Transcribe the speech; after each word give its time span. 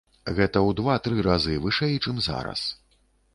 Гэта 0.37 0.61
ў 0.67 0.77
два-тры 0.79 1.25
разы 1.27 1.59
вышэй, 1.67 1.95
чым 2.07 2.23
зараз. 2.29 2.65